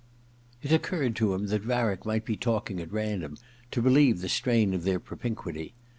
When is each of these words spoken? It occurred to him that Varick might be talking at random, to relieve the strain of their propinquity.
It 0.63 0.71
occurred 0.71 1.15
to 1.17 1.35
him 1.35 1.45
that 1.49 1.61
Varick 1.61 2.07
might 2.07 2.25
be 2.25 2.35
talking 2.35 2.81
at 2.81 2.91
random, 2.91 3.37
to 3.69 3.81
relieve 3.83 4.21
the 4.21 4.29
strain 4.29 4.73
of 4.73 4.83
their 4.83 4.99
propinquity. 4.99 5.75